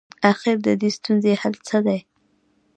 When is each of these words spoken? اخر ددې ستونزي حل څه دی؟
اخر 0.31 0.55
ددې 0.65 0.89
ستونزي 0.97 1.33
حل 1.41 1.53
څه 1.67 1.77
دی؟ 1.85 1.99